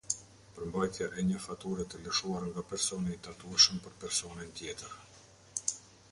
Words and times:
Përmbajtja 0.53 1.09
e 1.23 1.25
një 1.31 1.41
fature 1.43 1.83
të 1.91 1.99
lëshuar 2.05 2.47
nga 2.47 2.63
personi 2.71 3.13
i 3.15 3.19
tatueshëm 3.27 3.83
për 3.83 3.97
personin 4.05 4.49
tjetër. 4.61 4.97